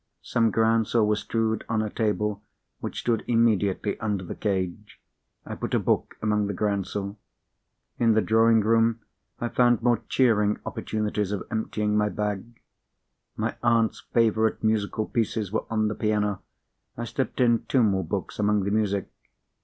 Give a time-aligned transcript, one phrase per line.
[0.23, 2.41] Some groundsel was strewed on a table
[2.79, 4.99] which stood immediately under the cage.
[5.45, 7.19] I put a book among the groundsel.
[7.99, 9.01] In the drawing room
[9.39, 12.63] I found more cheering opportunities of emptying my bag.
[13.35, 16.41] My aunt's favourite musical pieces were on the piano.
[16.97, 19.07] I slipped in two more books among the music.